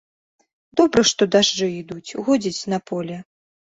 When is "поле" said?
2.93-3.25